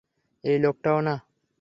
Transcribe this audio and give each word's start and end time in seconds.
এই 0.43 0.57
লোকটাও 0.59 0.99
না! 1.01 1.15